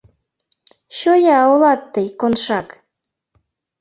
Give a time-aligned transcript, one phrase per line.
[0.95, 2.67] Чоя улат тый, Коншак!..